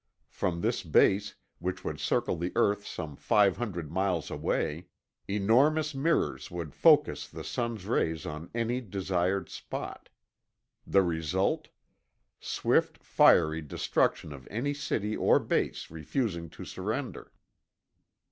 From 0.31 0.61
this 0.61 0.81
base, 0.81 1.35
which 1.59 1.83
would 1.85 1.99
circle 1.99 2.35
the 2.35 2.51
earth 2.55 2.87
some 2.87 3.15
five 3.15 3.57
hundred 3.57 3.91
miles 3.91 4.31
away, 4.31 4.87
enormous 5.27 5.93
mirrors 5.93 6.49
would 6.49 6.73
focus 6.73 7.27
the 7.27 7.43
sun's 7.43 7.85
rays 7.85 8.25
on 8.25 8.49
any 8.55 8.81
desired 8.81 9.47
spot. 9.47 10.09
The 10.87 11.03
result: 11.03 11.67
swift, 12.39 12.97
fiery 13.03 13.61
destruction 13.61 14.33
of 14.33 14.47
any 14.49 14.73
city 14.73 15.15
or 15.15 15.37
base 15.37 15.91
refusing 15.91 16.49
to 16.49 16.65
surrender. 16.65 17.31